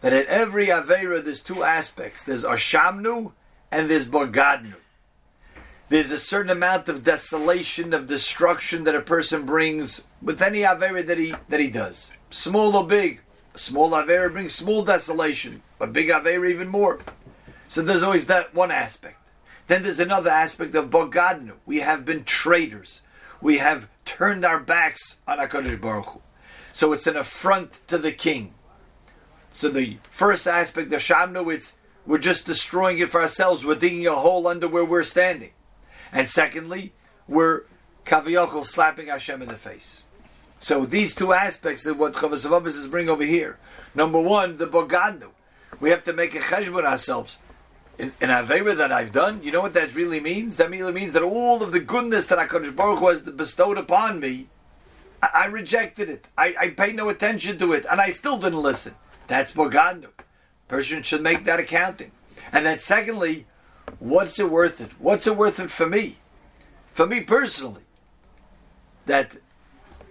That 0.02 0.14
at 0.14 0.28
every 0.28 0.68
Avera 0.68 1.24
there's 1.24 1.42
two 1.42 1.64
aspects. 1.64 2.24
There's 2.24 2.44
Ashamnu 2.44 3.32
and 3.72 3.90
there's 3.90 4.06
Bogadnu. 4.06 4.76
There's 5.90 6.12
a 6.12 6.18
certain 6.18 6.52
amount 6.52 6.90
of 6.90 7.04
desolation, 7.04 7.94
of 7.94 8.08
destruction 8.08 8.84
that 8.84 8.96
a 8.96 9.02
person 9.02 9.46
brings 9.46 10.02
with 10.22 10.42
any 10.42 10.60
avera 10.60 11.06
that 11.08 11.18
he 11.18 11.34
that 11.48 11.62
he 11.62 11.70
does, 11.70 12.12
small 12.30 12.76
or 12.76 12.86
big. 12.86 13.22
A 13.56 13.58
small 13.58 13.92
avera 13.92 14.32
brings 14.32 14.54
small 14.54 14.84
desolation, 14.84 15.64
a 15.80 15.88
big 15.88 16.10
avera 16.10 16.50
even 16.50 16.68
more. 16.68 17.00
So 17.68 17.82
there's 17.82 18.04
always 18.04 18.26
that 18.26 18.54
one 18.54 18.72
aspect. 18.72 19.18
Then 19.68 19.84
there's 19.84 20.00
another 20.00 20.30
aspect 20.30 20.76
of 20.76 20.90
bogadnu. 20.90 21.54
We 21.66 21.80
have 21.80 22.06
been 22.06 22.24
traitors. 22.24 23.02
We 23.42 23.58
have 23.58 23.90
turned 24.06 24.46
our 24.46 24.60
backs 24.60 25.18
on 25.28 25.38
Hakadosh 25.38 25.80
Baruch 25.80 26.06
Hu. 26.08 26.22
So 26.72 26.94
it's 26.94 27.08
an 27.08 27.18
affront 27.18 27.82
to 27.88 27.98
the 27.98 28.12
king. 28.12 28.54
So 29.52 29.70
the 29.70 29.98
first 30.10 30.48
aspect 30.48 30.94
of 30.94 31.02
shamnu, 31.02 31.54
it's 31.54 31.74
we're 32.06 32.20
just 32.20 32.46
destroying 32.46 33.00
it 33.00 33.10
for 33.10 33.22
ourselves. 33.22 33.66
We're 33.66 33.76
digging 33.76 34.08
a 34.08 34.16
hole 34.16 34.48
under 34.48 34.68
where 34.68 34.86
we're 34.86 35.04
standing. 35.04 35.52
And 36.14 36.28
secondly, 36.28 36.94
we're 37.28 37.64
kaviyachol 38.06 38.66
slapping 38.66 39.08
Hashem 39.08 39.42
in 39.42 39.50
the 39.50 39.56
face. 39.56 40.04
So 40.60 40.86
these 40.86 41.14
two 41.14 41.34
aspects 41.34 41.86
of 41.86 42.00
what 42.00 42.14
Chavas 42.14 42.68
is 42.68 42.88
bringing 42.88 43.10
over 43.10 43.24
here. 43.24 43.58
Number 43.94 44.20
one, 44.20 44.58
the 44.58 44.68
bogadnu. 44.68 45.30
We 45.80 45.90
have 45.90 46.04
to 46.06 46.14
make 46.14 46.34
a 46.34 46.40
cheshbon 46.40 46.86
ourselves. 46.86 47.38
In, 47.98 48.14
in 48.22 48.30
Avera 48.30 48.78
that 48.78 48.92
I've 48.92 49.12
done, 49.12 49.42
you 49.42 49.52
know 49.52 49.62
what 49.62 49.74
that 49.74 49.96
really 49.96 50.20
means? 50.20 50.58
That 50.58 50.70
really 50.70 50.94
means 50.94 51.14
that 51.14 51.24
all 51.24 51.64
of 51.64 51.72
the 51.72 51.80
goodness 51.80 52.28
that 52.28 52.38
HaKadosh 52.38 52.76
Baruch 52.76 53.00
Hu 53.00 53.08
has 53.08 53.22
bestowed 53.22 53.78
upon 53.78 54.20
me, 54.20 54.50
I, 55.22 55.30
I 55.34 55.46
rejected 55.46 56.10
it. 56.10 56.28
I, 56.38 56.56
I 56.60 56.70
paid 56.70 56.96
no 56.96 57.10
attention 57.10 57.58
to 57.58 57.74
it, 57.74 57.86
and 57.90 58.00
I 58.00 58.12
still 58.12 58.38
didn't 58.38 58.62
listen. 58.62 58.94
That's 59.26 59.54
Bogadnu. 59.54 60.10
Person 60.68 61.02
should 61.02 61.24
make 61.24 61.44
that 61.46 61.60
accounting. 61.60 62.12
And 62.52 62.66
then 62.66 62.78
secondly, 62.78 63.46
what's 64.00 64.40
it 64.40 64.52
worth 64.52 64.80
it? 64.80 64.92
What's 65.00 65.26
it 65.26 65.36
worth 65.36 65.60
it 65.60 65.72
for 65.72 65.88
me? 65.88 66.18
For 66.92 67.08
me 67.08 67.22
personally, 67.22 67.84
that 69.06 69.38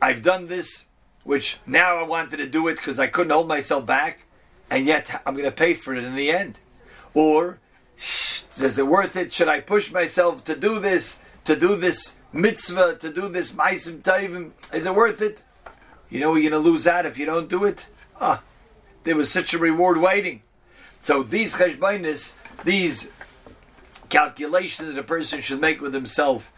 I've 0.02 0.22
done 0.22 0.48
this, 0.48 0.84
which 1.24 1.58
now 1.66 1.98
I 1.98 2.02
wanted 2.02 2.38
to 2.38 2.46
do 2.46 2.68
it 2.68 2.76
because 2.76 2.98
I 2.98 3.06
couldn't 3.06 3.32
hold 3.32 3.48
myself 3.48 3.86
back, 3.86 4.24
and 4.70 4.86
yet 4.86 5.22
I'm 5.24 5.34
going 5.34 5.44
to 5.44 5.52
pay 5.52 5.74
for 5.74 5.94
it 5.94 6.04
in 6.04 6.14
the 6.14 6.30
end. 6.30 6.58
Or 7.14 7.58
is 7.98 8.78
it 8.78 8.86
worth 8.86 9.16
it? 9.16 9.32
Should 9.32 9.48
I 9.48 9.60
push 9.60 9.92
myself 9.92 10.44
to 10.44 10.56
do 10.56 10.78
this, 10.78 11.18
to 11.44 11.56
do 11.56 11.76
this 11.76 12.14
mitzvah, 12.32 12.96
to 12.96 13.12
do 13.12 13.28
this 13.28 13.52
ma'asim 13.52 14.02
tovim? 14.02 14.52
Is 14.72 14.86
it 14.86 14.94
worth 14.94 15.22
it? 15.22 15.42
You 16.08 16.20
know 16.20 16.34
you're 16.34 16.50
going 16.50 16.62
to 16.62 16.70
lose 16.70 16.86
out 16.86 17.06
if 17.06 17.18
you 17.18 17.26
don't 17.26 17.48
do 17.48 17.64
it. 17.64 17.88
Ah, 18.20 18.42
there 19.04 19.16
was 19.16 19.30
such 19.30 19.54
a 19.54 19.58
reward 19.58 19.98
waiting. 19.98 20.42
So 21.02 21.22
these 21.22 21.54
cheshbainis, 21.54 22.32
these 22.64 23.08
calculations 24.08 24.94
that 24.94 25.00
a 25.00 25.04
person 25.04 25.40
should 25.40 25.60
make 25.60 25.80
with 25.80 25.94
himself, 25.94 26.52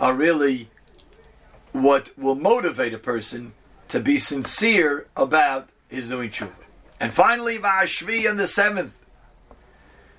are 0.00 0.14
really 0.14 0.68
what 1.72 2.10
will 2.16 2.34
motivate 2.34 2.94
a 2.94 2.98
person 2.98 3.52
to 3.88 4.00
be 4.00 4.18
sincere 4.18 5.06
about 5.16 5.70
his 5.88 6.08
doing 6.08 6.30
tshuva. 6.30 6.52
And 7.00 7.12
finally, 7.12 7.58
Vashvi 7.58 8.28
on 8.28 8.36
the 8.36 8.46
seventh, 8.46 8.97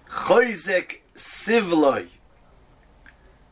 Choizek 0.10 1.02
Sivloi, 1.16 2.08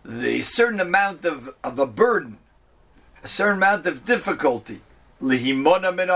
the 0.04 0.42
certain 0.42 0.80
amount 0.80 1.24
of, 1.24 1.54
of 1.64 1.78
a 1.78 1.86
burden, 1.86 2.40
a 3.24 3.28
certain 3.28 3.58
amount 3.58 3.86
of 3.86 4.06
difficulty, 4.06 4.82
Lihimona 5.22 5.94
min 5.96 6.10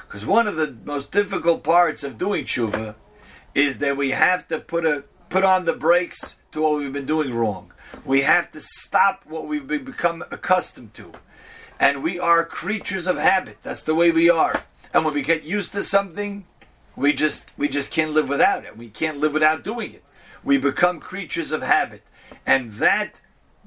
Because 0.00 0.26
one 0.26 0.46
of 0.46 0.56
the 0.56 0.76
most 0.84 1.10
difficult 1.10 1.64
parts 1.64 2.04
of 2.04 2.18
doing 2.18 2.44
tshuva 2.44 2.94
is 3.54 3.78
that 3.78 3.96
we 3.96 4.10
have 4.10 4.46
to 4.48 4.58
put 4.58 4.84
a 4.84 5.04
put 5.30 5.44
on 5.44 5.64
the 5.64 5.72
brakes 5.72 6.36
to 6.52 6.60
what 6.60 6.74
we've 6.74 6.92
been 6.92 7.06
doing 7.06 7.34
wrong. 7.34 7.72
We 8.04 8.20
have 8.22 8.50
to 8.50 8.60
stop 8.60 9.24
what 9.26 9.46
we've 9.46 9.66
become 9.66 10.22
accustomed 10.30 10.92
to. 10.94 11.12
And 11.80 12.02
we 12.02 12.18
are 12.18 12.44
creatures 12.44 13.06
of 13.06 13.16
habit. 13.16 13.58
That's 13.62 13.82
the 13.82 13.94
way 13.94 14.10
we 14.10 14.28
are. 14.28 14.62
And 14.92 15.06
when 15.06 15.14
we 15.14 15.22
get 15.22 15.42
used 15.42 15.72
to 15.72 15.82
something, 15.82 16.44
we 16.96 17.12
just 17.12 17.50
we 17.56 17.68
just 17.68 17.90
can't 17.90 18.12
live 18.12 18.28
without 18.28 18.64
it. 18.64 18.76
We 18.76 18.88
can't 18.88 19.18
live 19.18 19.32
without 19.32 19.64
doing 19.64 19.92
it. 19.92 20.04
We 20.44 20.58
become 20.58 21.00
creatures 21.00 21.52
of 21.52 21.62
habit. 21.62 22.02
And 22.46 22.72
that 22.72 23.20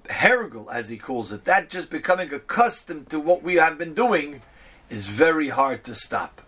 hergel, 0.10 0.72
as 0.72 0.90
he 0.90 0.98
calls 0.98 1.32
it, 1.32 1.46
that 1.46 1.70
just 1.70 1.90
becoming 1.90 2.34
accustomed 2.34 3.10
to 3.10 3.20
what 3.20 3.44
we 3.44 3.56
have 3.56 3.78
been 3.78 3.94
doing 3.94 4.42
is 4.90 5.08
very 5.08 5.50
hard 5.50 5.84
to 5.86 5.96
stop. 5.96 6.42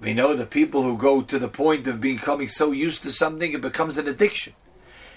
We 0.00 0.12
know 0.12 0.34
the 0.34 0.46
people 0.46 0.82
who 0.82 0.98
go 0.98 1.22
to 1.22 1.38
the 1.38 1.48
point 1.48 1.86
of 1.86 2.00
becoming 2.00 2.48
so 2.48 2.72
used 2.72 3.02
to 3.04 3.12
something, 3.12 3.52
it 3.52 3.60
becomes 3.60 3.96
an 3.96 4.08
addiction. 4.08 4.52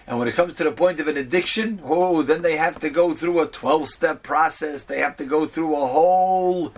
And 0.05 0.17
when 0.17 0.29
it 0.29 0.35
comes 0.35 0.53
to 0.55 0.63
the 0.63 0.71
point 0.71 1.01
of 1.01 1.09
an 1.09 1.17
addiction, 1.17 1.81
oh, 1.83 2.21
then 2.21 2.41
they 2.41 2.55
have 2.55 2.79
to 2.79 2.89
go 2.89 3.13
through 3.13 3.41
a 3.41 3.47
12 3.47 3.89
step 3.89 4.23
process. 4.23 4.83
They 4.83 4.99
have 4.99 5.17
to 5.17 5.25
go 5.25 5.45
through 5.45 5.75
a 5.75 5.87
whole 5.87 6.73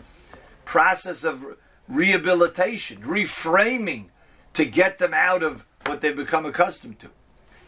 process 0.65 1.23
of 1.23 1.45
rehabilitation, 1.89 3.01
reframing 3.01 4.05
to 4.53 4.65
get 4.65 4.99
them 4.99 5.13
out 5.13 5.43
of 5.43 5.65
what 5.85 6.01
they've 6.01 6.15
become 6.15 6.45
accustomed 6.45 6.99
to. 6.99 7.09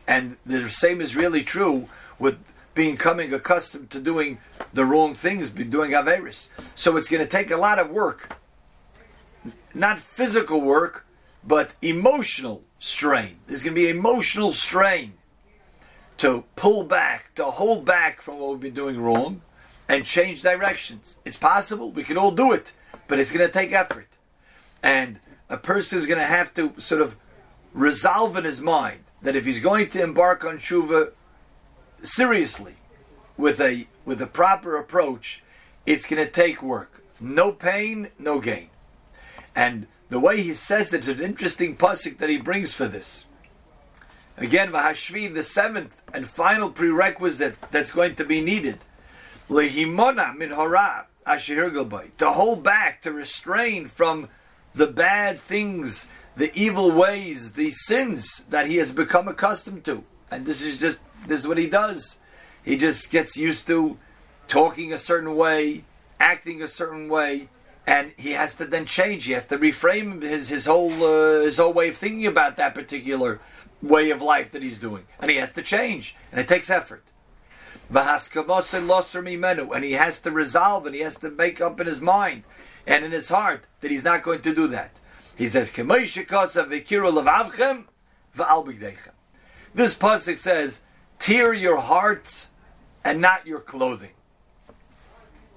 And 0.08 0.38
the 0.46 0.70
same 0.70 1.02
is 1.02 1.16
really 1.16 1.44
true 1.44 1.90
with 2.20 2.38
becoming 2.74 3.34
accustomed 3.34 3.90
to 3.90 4.00
doing 4.00 4.38
the 4.74 4.86
wrong 4.86 5.14
things, 5.14 5.50
doing 5.50 5.92
Averis. 5.92 6.48
So 6.76 6.96
it's 6.96 7.10
going 7.10 7.24
to 7.24 7.30
take 7.30 7.52
a 7.52 7.58
lot 7.58 7.80
of 7.80 7.90
work. 7.90 8.38
Not 9.74 10.00
physical 10.00 10.62
work, 10.62 11.06
but 11.44 11.74
emotional 11.82 12.64
strain. 12.80 13.38
There's 13.48 13.64
going 13.64 13.76
to 13.76 13.82
be 13.82 13.90
emotional 13.90 14.54
strain 14.54 15.14
to 16.18 16.44
pull 16.56 16.84
back, 16.84 17.34
to 17.36 17.46
hold 17.46 17.84
back 17.86 18.22
from 18.22 18.38
what 18.38 18.52
we've 18.52 18.60
been 18.60 18.74
doing 18.74 19.00
wrong 19.00 19.42
and 19.88 20.06
change 20.06 20.42
directions. 20.42 21.18
It's 21.26 21.38
possible, 21.38 21.92
we 21.92 22.04
can 22.04 22.18
all 22.18 22.32
do 22.32 22.52
it, 22.52 22.72
but 23.12 23.20
it's 23.20 23.30
going 23.30 23.46
to 23.46 23.52
take 23.52 23.74
effort. 23.74 24.08
And 24.82 25.20
a 25.50 25.58
person 25.58 26.00
is 26.00 26.06
going 26.06 26.20
to 26.20 26.26
have 26.26 26.54
to 26.54 26.74
sort 26.78 27.02
of 27.02 27.18
resolve 27.74 28.38
in 28.38 28.46
his 28.46 28.62
mind 28.62 29.00
that 29.22 29.36
if 29.36 29.44
he's 29.44 29.60
going 29.60 29.90
to 29.90 30.02
embark 30.02 30.46
on 30.46 30.60
tshuva 30.60 31.12
seriously, 32.02 32.76
with 33.36 33.60
a 33.60 33.86
with 34.06 34.22
a 34.22 34.28
proper 34.28 34.78
approach, 34.78 35.44
it's 35.86 36.06
going 36.06 36.26
to 36.26 36.32
take 36.32 36.64
work. 36.64 37.04
No 37.20 37.52
pain, 37.52 38.12
no 38.18 38.40
gain. 38.40 38.70
And 39.54 39.88
the 40.08 40.20
way 40.22 40.42
he 40.42 40.54
says 40.54 40.94
it 40.94 41.02
is 41.02 41.10
an 41.10 41.20
interesting 41.20 41.76
pasuk 41.76 42.18
that 42.20 42.30
he 42.30 42.38
brings 42.38 42.74
for 42.74 42.88
this. 42.88 43.26
Again, 44.38 44.72
Vahashvi, 44.72 45.34
the 45.34 45.44
seventh 45.44 46.02
and 46.14 46.26
final 46.26 46.70
prerequisite 46.70 47.58
that's 47.72 47.92
going 47.92 48.16
to 48.16 48.24
be 48.24 48.40
needed. 48.40 48.78
Lehimona 49.50 50.34
min 50.38 50.52
hora 50.52 51.08
to 52.18 52.32
hold 52.32 52.64
back, 52.64 53.02
to 53.04 53.12
restrain 53.12 53.88
from 53.88 54.30
the 54.74 54.88
bad 54.88 55.40
things, 55.40 56.08
the 56.36 56.52
evil 56.56 56.92
ways, 56.92 57.52
the 57.52 57.72
sins 57.72 58.44
that 58.50 58.68
he 58.68 58.78
has 58.78 58.92
become 58.92 59.28
accustomed 59.28 59.84
to. 59.86 60.04
And 60.30 60.46
this 60.46 60.62
is 60.62 60.78
just 60.78 61.00
this 61.28 61.42
is 61.42 61.48
what 61.48 61.58
he 61.58 61.68
does. 61.68 62.18
He 62.64 62.78
just 62.78 63.10
gets 63.10 63.36
used 63.36 63.68
to 63.68 63.98
talking 64.48 64.94
a 64.94 64.98
certain 64.98 65.36
way, 65.36 65.84
acting 66.20 66.62
a 66.62 66.68
certain 66.68 67.10
way, 67.10 67.50
and 67.86 68.14
he 68.18 68.32
has 68.32 68.54
to 68.56 68.66
then 68.66 68.86
change. 68.86 69.26
He 69.26 69.34
has 69.34 69.46
to 69.46 69.58
reframe 69.58 70.22
his 70.22 70.50
his 70.50 70.66
whole 70.66 70.92
uh, 71.04 71.42
his 71.42 71.58
whole 71.58 71.74
way 71.74 71.90
of 71.90 71.98
thinking 71.98 72.28
about 72.28 72.58
that 72.58 72.74
particular 72.74 73.40
way 73.82 74.12
of 74.12 74.22
life 74.22 74.52
that 74.52 74.62
he's 74.62 74.78
doing, 74.78 75.06
and 75.20 75.30
he 75.30 75.38
has 75.38 75.52
to 75.54 75.62
change, 75.62 76.16
and 76.32 76.40
it 76.40 76.48
takes 76.48 76.70
effort. 76.70 77.04
And 77.94 79.84
he 79.84 79.92
has 79.92 80.20
to 80.20 80.32
resolve 80.32 80.86
and 80.86 80.96
he 80.96 81.02
has 81.02 81.16
to 81.16 81.30
make 81.30 81.60
up 81.60 81.80
in 81.82 81.88
his 81.88 82.00
mind 82.00 82.44
and 82.88 83.04
in 83.04 83.12
his 83.12 83.30
heart 83.30 83.66
that 83.82 83.92
he's 83.92 84.04
not 84.04 84.24
going 84.24 84.42
to 84.42 84.56
do 84.56 84.68
that. 84.68 84.92
He 85.36 85.48
says, 85.48 85.70
This 85.70 85.96
pasuk 89.96 90.38
says, 90.38 90.80
"Tear 91.20 91.54
your 91.54 91.78
hearts 91.78 92.48
and 93.04 93.22
not 93.22 93.48
your 93.48 93.60
clothing." 93.60 94.12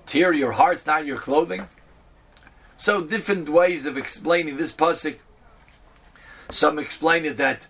Tear 0.07 0.33
your 0.33 0.53
hearts, 0.53 0.87
not 0.87 1.07
your 1.07 1.19
clothing. 1.19 1.69
So 2.77 3.03
different 3.03 3.49
ways 3.49 3.87
of 3.87 3.97
explaining 3.97 4.57
this 4.57 4.73
pasuk. 4.73 5.19
Some 6.51 6.79
explain 6.79 7.25
it 7.25 7.37
that 7.39 7.67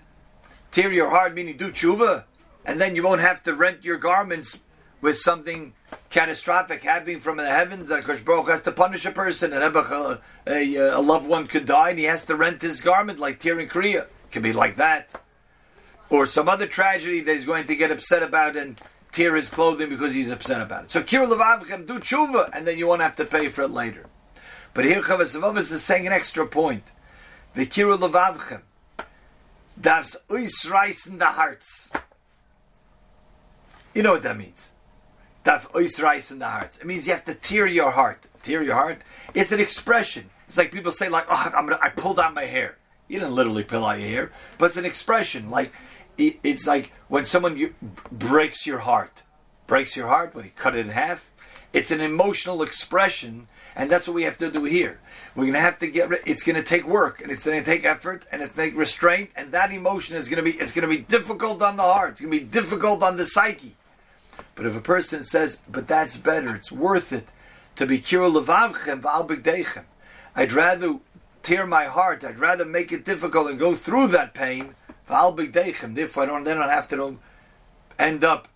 tear 0.73 0.93
your 0.93 1.11
heart, 1.11 1.35
meaning 1.35 1.57
do 1.57 1.71
tshuva, 1.71 2.25
and 2.65 2.81
then 2.81 2.97
you 2.97 3.03
won't 3.03 3.21
have 3.21 3.43
to 3.45 3.55
rent 3.55 3.85
your 3.85 3.99
garments 3.99 4.61
with 5.01 5.19
something 5.19 5.75
catastrophic 6.09 6.83
happening 6.83 7.21
from 7.21 7.37
the 7.37 7.47
heavens 7.47 7.89
that 7.89 8.05
Kosh 8.05 8.23
has 8.47 8.61
to 8.63 8.73
punish 8.73 9.05
a 9.05 9.11
person, 9.11 9.53
and 9.53 9.63
a, 9.63 10.21
a, 10.47 10.75
a, 10.77 11.01
loved 11.01 11.27
one 11.27 11.47
could 11.47 11.67
die, 11.67 11.91
and 11.91 11.99
he 11.99 12.07
has 12.07 12.25
to 12.25 12.37
rent 12.37 12.63
his 12.63 12.81
garment 12.81 13.19
like 13.19 13.39
tearing 13.39 13.69
Kriya. 13.69 14.03
It 14.03 14.11
could 14.31 14.43
be 14.43 14.53
like 14.53 14.77
that. 14.77 15.21
Or 16.09 16.27
some 16.27 16.49
other 16.49 16.67
tragedy 16.67 17.21
that 17.21 17.33
he's 17.33 17.45
going 17.45 17.67
to 17.67 17.77
get 17.77 17.91
upset 17.91 18.23
about 18.23 18.57
and 18.57 18.81
tear 19.13 19.37
his 19.37 19.49
clothing 19.49 19.89
because 19.89 20.15
he's 20.15 20.31
upset 20.31 20.61
about 20.61 20.85
it. 20.85 20.91
So 20.91 21.03
Kira 21.03 21.29
Levavchem, 21.29 21.87
do 21.87 21.99
tshuva, 21.99 22.51
and 22.55 22.67
then 22.67 22.79
you 22.79 22.87
won't 22.87 23.03
have 23.03 23.17
to 23.17 23.25
pay 23.25 23.49
for 23.49 23.63
it 23.63 23.71
later. 23.71 24.07
But 24.75 24.85
here 24.85 25.03
Chovos 25.03 25.37
Halevavos 25.37 25.73
is 25.73 25.83
saying 25.83 26.07
an 26.07 26.13
extra 26.13 26.47
point. 26.47 26.85
The 27.55 27.67
Kira 27.67 27.99
Levavchem, 27.99 28.63
Das 29.81 30.17
in 31.07 31.19
the 31.19 31.27
hearts. 31.27 31.91
You 33.95 34.03
know 34.03 34.13
what 34.13 34.23
that 34.25 34.37
means. 34.37 34.71
Daf 35.45 35.71
oisrais 35.73 36.31
in 36.31 36.41
the 36.41 36.49
hearts. 36.49 36.79
It 36.79 36.87
means 36.87 37.07
you 37.07 37.13
have 37.13 37.25
to 37.25 37.35
tear 37.35 37.67
your 37.67 37.91
heart. 37.91 38.27
Tear 38.43 38.63
your 38.63 38.75
heart. 38.75 39.03
It's 39.35 39.53
an 39.53 39.61
expression. 39.61 40.31
It's 40.49 40.59
like 40.59 40.73
people 40.73 40.93
say, 40.93 41.09
like, 41.09 41.27
oh, 41.29 41.53
I'm 41.55 41.67
gonna, 41.67 41.79
I 41.81 41.91
pulled 41.91 42.19
out 42.19 42.35
my 42.35 42.45
hair. 42.45 42.77
You 43.09 43.21
didn't 43.21 43.35
literally 43.35 43.65
pull 43.65 43.85
out 43.85 44.01
your 44.01 44.09
hair, 44.09 44.33
but 44.59 44.67
it's 44.67 44.77
an 44.77 44.85
expression. 44.85 45.51
Like 45.51 45.73
it, 46.19 46.39
it's 46.43 46.67
like 46.67 46.93
when 47.09 47.25
someone 47.25 47.57
you, 47.57 47.75
breaks 48.11 48.67
your 48.67 48.79
heart, 48.79 49.23
breaks 49.67 49.97
your 49.97 50.07
heart 50.07 50.35
when 50.35 50.47
you 50.47 50.51
cut 50.57 50.75
it 50.75 50.87
in 50.87 50.91
half. 50.91 51.31
It's 51.73 51.91
an 51.91 52.01
emotional 52.01 52.63
expression, 52.63 53.49
and 53.75 53.91
that's 53.91 54.07
what 54.07 54.15
we 54.15 54.23
have 54.23 54.39
to 54.39 54.51
do 54.51 54.63
here. 54.63 55.01
We're 55.35 55.43
going 55.43 55.55
to 55.55 55.61
have 55.61 55.79
to 55.81 55.89
get. 55.89 56.09
It's 56.25 56.45
going 56.45 56.55
to 56.55 56.63
take 56.63 56.87
work, 56.87 57.21
and 57.21 57.33
it's 57.33 57.45
going 57.45 57.59
to 57.59 57.65
take 57.65 57.85
effort, 57.85 58.27
and 58.31 58.43
it's 58.43 58.53
going 58.53 58.69
to 58.69 58.73
take 58.73 58.79
restraint, 58.79 59.31
and 59.35 59.51
that 59.51 59.73
emotion 59.73 60.17
is 60.17 60.29
going 60.29 60.43
to 60.43 60.51
be. 60.51 60.57
It's 60.57 60.71
going 60.71 60.89
to 60.89 60.97
be 60.97 61.03
difficult 61.03 61.63
on 61.63 61.77
the 61.77 61.83
heart. 61.83 62.13
It's 62.13 62.21
going 62.21 62.33
to 62.33 62.39
be 62.39 62.45
difficult 62.45 63.03
on 63.03 63.17
the 63.17 63.25
psyche. 63.25 63.75
But 64.55 64.67
if 64.67 64.77
a 64.77 64.81
person 64.81 65.25
says, 65.25 65.59
"But 65.69 65.89
that's 65.89 66.17
better. 66.17 66.55
It's 66.55 66.71
worth 66.71 67.13
it 67.13 67.29
to 67.77 67.87
be 67.87 68.01
kira 68.01 68.31
levavchem 68.31 69.03
v'al 69.03 69.85
I'd 70.37 70.53
rather 70.53 70.97
tear 71.43 71.67
my 71.67 71.85
heart. 71.85 72.25
I'd 72.25 72.41
rather 72.41 72.65
make 72.65 72.93
it 72.93 73.05
difficult 73.05 73.51
and 73.51 73.59
go 73.59 73.75
through 73.75 74.09
that 74.09 74.35
pain 74.35 74.75
v'al 75.09 75.37
bigdeichem. 75.37 75.95
Therefore, 75.95 76.25
I 76.25 76.27
don't 76.27 76.45
then 76.45 76.59
I 76.59 76.63
don't 76.63 76.71
have 76.71 76.89
to 76.89 77.05
um, 77.05 77.21
end 77.99 78.25
up 78.25 78.49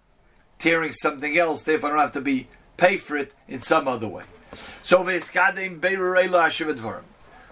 tearing 0.59 0.93
something 0.93 1.37
else. 1.37 1.62
Therefore, 1.62 1.90
I 1.90 1.93
don't 1.93 2.00
have 2.00 2.12
to 2.12 2.21
be 2.21 2.49
pay 2.76 2.97
for 2.97 3.17
it 3.17 3.35
in 3.47 3.61
some 3.61 3.88
other 3.88 4.09
way. 4.09 4.25
So 4.83 5.05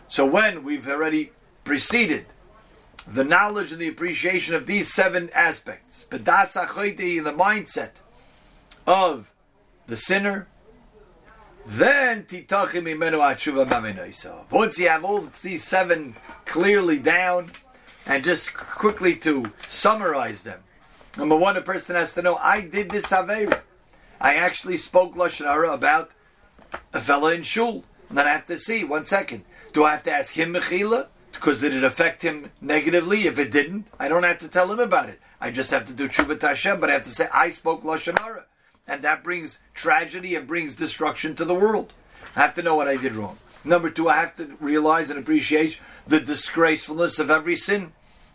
So 0.09 0.26
when 0.26 0.62
we've 0.65 0.88
already 0.88 1.33
preceded 1.65 2.26
the 3.07 3.25
knowledge 3.25 3.73
and 3.73 3.81
the 3.81 3.88
appreciation 3.88 4.55
of 4.55 4.67
these 4.67 4.93
seven 4.93 5.31
aspects, 5.35 6.07
in 6.11 6.19
the 6.25 7.33
mindset 7.33 7.91
of 8.87 9.33
the 9.87 9.97
sinner, 9.97 10.49
then 11.66 12.26
once 14.50 14.78
you 14.78 14.88
have 14.88 15.05
all 15.05 15.28
these 15.43 15.64
seven 15.64 16.16
clearly 16.45 16.99
down, 16.99 17.50
and 18.07 18.23
just 18.23 18.55
quickly 18.55 19.16
to 19.16 19.50
summarize 19.66 20.43
them. 20.43 20.61
Number 21.19 21.37
one, 21.37 21.57
a 21.57 21.62
person 21.62 21.97
has 21.97 22.12
to 22.14 22.23
know 22.23 22.37
I 22.37 22.61
did 22.61 22.90
this 22.90 23.07
avera. 23.07 23.61
I 24.21 24.35
actually 24.35 24.76
spoke 24.76 25.14
lashon 25.14 25.47
hara 25.47 25.73
about 25.73 26.12
a 26.93 27.00
fella 27.00 27.35
in 27.35 27.43
shul, 27.43 27.85
and 28.09 28.16
then 28.16 28.26
I 28.26 28.33
have 28.33 28.47
to 28.47 28.59
see 28.59 28.85
one 28.85 29.05
second. 29.05 29.45
Do 29.73 29.85
I 29.85 29.90
have 29.93 30.05
to 30.05 30.12
ask 30.12 30.33
him 30.33 30.55
mechila? 30.55 31.09
Because 31.33 31.61
did 31.61 31.75
it 31.75 31.85
affect 31.85 32.23
him 32.23 32.50
negatively? 32.61 33.26
If 33.26 33.38
it 33.38 33.50
didn't, 33.50 33.88
I 33.99 34.09
don't 34.09 34.23
have 34.23 34.38
to 34.38 34.49
tell 34.49 34.71
him 34.73 34.78
about 34.78 35.09
it. 35.09 35.21
I 35.40 35.50
just 35.50 35.71
have 35.71 35.85
to 35.87 35.93
do 35.93 36.09
tshuva 36.09 36.40
Hashem, 36.40 36.81
but 36.81 36.88
I 36.90 36.95
have 36.95 37.02
to 37.02 37.11
say 37.11 37.28
I 37.33 37.50
spoke 37.50 37.83
lashon 37.83 38.19
hara, 38.19 38.45
and 38.87 39.02
that 39.02 39.25
brings 39.25 39.59
tragedy 39.75 40.35
and 40.35 40.47
brings 40.47 40.75
destruction 40.75 41.35
to 41.37 41.45
the 41.45 41.55
world. 41.55 41.93
I 42.35 42.40
have 42.40 42.55
to 42.55 42.62
know 42.62 42.75
what 42.75 42.88
I 42.88 42.97
did 42.97 43.14
wrong. 43.14 43.38
Number 43.64 43.90
two, 43.90 44.09
I 44.09 44.16
have 44.16 44.37
to 44.37 44.57
realize 44.61 45.11
and 45.11 45.19
appreciate 45.19 45.78
the 46.07 46.21
disgracefulness 46.21 47.19
of 47.19 47.31
every 47.31 47.57
sin. 47.57 47.93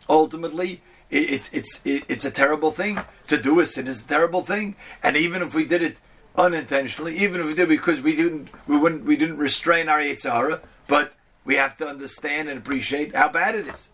Ultimately, 0.10 0.82
it's 1.10 1.50
it's 1.54 1.82
it's 1.86 2.26
a 2.26 2.32
terrible 2.32 2.72
thing 2.72 3.00
to 3.28 3.38
do 3.38 3.60
a 3.60 3.66
sin 3.66 3.88
is 3.88 4.04
a 4.04 4.08
terrible 4.08 4.42
thing, 4.42 4.76
and 5.04 5.16
even 5.16 5.42
if 5.42 5.54
we 5.54 5.66
did 5.66 5.82
it 5.82 6.00
unintentionally, 6.36 7.18
even 7.18 7.42
if 7.42 7.48
we 7.48 7.54
did 7.54 7.70
because 7.70 8.02
we 8.02 8.16
didn't 8.16 8.50
we 8.68 8.78
wouldn't 8.78 9.06
we 9.06 9.16
didn't 9.16 9.38
restrain 9.38 9.88
our 9.88 10.00
yitzhara, 10.00 10.62
but 10.88 11.14
we 11.46 11.56
have 11.56 11.78
to 11.78 11.88
understand 11.88 12.50
and 12.50 12.58
appreciate 12.58 13.16
how 13.16 13.30
bad 13.30 13.56
it 13.56 13.68
is. 13.68 13.90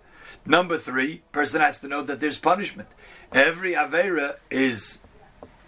Number 0.46 0.78
three, 0.78 1.22
person 1.32 1.62
has 1.62 1.80
to 1.80 1.88
know 1.88 2.02
that 2.04 2.20
there's 2.20 2.38
punishment. 2.38 2.90
Every 3.34 3.74
avera 3.74 4.38
is 4.50 5.00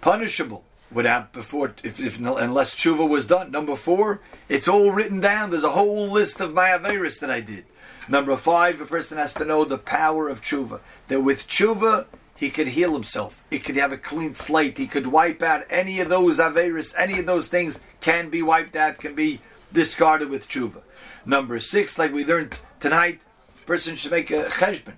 punishable 0.02 0.64
without 0.92 1.34
before 1.34 1.74
if, 1.84 2.00
if 2.00 2.18
unless 2.18 2.76
tshuva 2.76 3.08
was 3.08 3.26
done. 3.26 3.52
Number 3.52 3.76
four, 3.76 4.22
it's 4.48 4.68
all 4.68 4.92
written 4.92 5.20
down. 5.20 5.50
There's 5.50 5.64
a 5.64 5.72
whole 5.72 6.08
list 6.08 6.42
of 6.42 6.54
my 6.54 6.70
averas 6.70 7.20
that 7.20 7.30
I 7.30 7.42
did. 7.42 7.66
Number 8.08 8.36
five, 8.38 8.82
a 8.82 8.86
person 8.86 9.18
has 9.18 9.34
to 9.36 9.46
know 9.46 9.66
the 9.66 9.78
power 9.78 10.30
of 10.30 10.42
tshuva. 10.42 10.80
That 11.10 11.22
with 11.22 11.48
tshuva, 11.48 12.08
he 12.36 12.50
could 12.50 12.70
heal 12.70 12.94
himself. 12.94 13.44
He 13.50 13.60
could 13.60 13.76
have 13.76 13.92
a 13.92 13.98
clean 13.98 14.34
slate. 14.34 14.78
He 14.78 14.88
could 14.88 15.08
wipe 15.08 15.44
out 15.44 15.66
any 15.70 16.00
of 16.00 16.10
those 16.10 16.40
averis, 16.40 16.94
any 16.98 17.20
of 17.20 17.26
those 17.26 17.48
things 17.48 17.80
can 18.02 18.30
be 18.30 18.42
wiped 18.42 18.76
out, 18.76 18.98
can 18.98 19.14
be 19.14 19.42
discarded 19.72 20.30
with 20.30 20.48
tshuva. 20.48 20.82
Number 21.26 21.60
six, 21.60 22.00
like 22.00 22.12
we 22.12 22.26
learned 22.26 22.58
tonight, 22.80 23.22
person 23.70 23.96
should 23.96 24.12
make 24.12 24.32
a 24.32 24.46
cheshbon. 24.46 24.96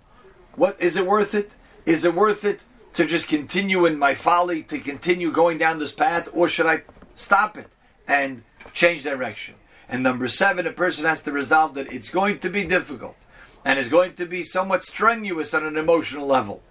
What 0.56 0.80
is 0.80 0.96
it 0.96 1.06
worth 1.06 1.36
it? 1.36 1.56
Is 1.86 2.06
it 2.06 2.14
worth 2.14 2.46
it 2.46 2.64
to 2.94 3.06
just 3.06 3.28
continue 3.28 3.86
in 3.86 3.98
my 3.98 4.16
folly, 4.16 4.64
to 4.64 4.80
continue 4.80 5.32
going 5.32 5.58
down 5.58 5.80
this 5.80 5.92
path, 5.92 6.30
or 6.34 6.48
should 6.48 6.66
I 6.66 6.82
stop 7.16 7.58
it 7.58 7.68
and 8.08 8.44
change 8.74 9.04
direction? 9.04 9.56
And 9.88 10.04
number 10.04 10.28
seven, 10.28 10.68
a 10.68 10.72
person 10.72 11.06
has 11.06 11.22
to 11.22 11.32
resolve 11.32 11.74
that 11.76 11.92
it's 11.92 12.10
going 12.10 12.40
to 12.40 12.50
be 12.50 12.64
difficult 12.64 13.18
and 13.66 13.78
it's 13.78 13.90
going 13.90 14.14
to 14.16 14.26
be 14.26 14.44
somewhat 14.44 14.84
strenuous 14.84 15.54
on 15.54 15.66
an 15.66 15.78
emotional 15.78 16.26
level. 16.26 16.62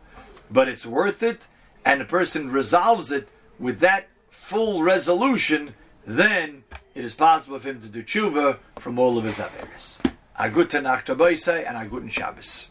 But 0.50 0.68
it's 0.68 0.84
worth 0.84 1.22
it, 1.22 1.46
and 1.84 2.02
a 2.02 2.04
person 2.04 2.50
resolves 2.50 3.12
it 3.12 3.28
with 3.58 3.80
that 3.80 4.08
full 4.28 4.82
resolution, 4.82 5.74
then 6.06 6.64
it 6.94 7.04
is 7.04 7.14
possible 7.14 7.58
for 7.58 7.68
him 7.68 7.80
to 7.80 7.86
do 7.86 8.02
tshuva 8.02 8.58
from 8.78 8.98
all 8.98 9.16
of 9.16 9.24
his 9.24 9.36
averis. 9.36 9.98
A 10.38 10.50
good 10.50 10.70
Tanakh 10.70 11.08
and 11.66 11.76
a 11.76 11.86
good 11.86 12.10
Shabbos. 12.10 12.70